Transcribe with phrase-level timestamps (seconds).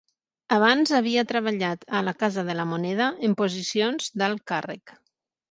[0.55, 4.97] Abans havia treballat a la Casa de la Moneda en posicions d'alt càrrec.